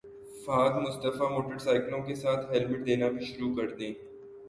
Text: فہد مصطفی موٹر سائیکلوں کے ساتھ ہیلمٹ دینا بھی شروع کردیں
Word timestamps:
فہد 0.45 0.75
مصطفی 0.83 1.27
موٹر 1.33 1.57
سائیکلوں 1.59 2.01
کے 2.07 2.15
ساتھ 2.15 2.51
ہیلمٹ 2.51 2.85
دینا 2.85 3.09
بھی 3.09 3.25
شروع 3.25 3.55
کردیں 3.55 3.93